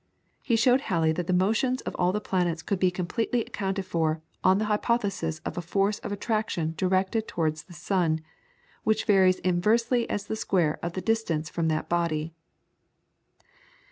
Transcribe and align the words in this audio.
He 0.41 0.55
showed 0.55 0.81
Halley 0.81 1.11
that 1.11 1.27
the 1.27 1.31
motions 1.31 1.81
of 1.81 1.93
all 1.95 2.11
the 2.11 2.19
planets 2.19 2.63
could 2.63 2.79
be 2.79 2.89
completely 2.89 3.41
accounted 3.43 3.85
for 3.85 4.19
on 4.43 4.57
the 4.57 4.65
hypothesis 4.65 5.41
of 5.45 5.59
a 5.59 5.61
force 5.61 5.99
of 5.99 6.11
attraction 6.11 6.73
directed 6.75 7.27
towards 7.27 7.65
the 7.65 7.73
sun, 7.73 8.21
which 8.83 9.05
varies 9.05 9.37
inversely 9.41 10.09
as 10.09 10.25
the 10.25 10.35
square 10.35 10.79
of 10.81 10.93
the 10.93 11.01
distance 11.01 11.51
from 11.51 11.67
that 11.67 11.87
body. 11.87 12.33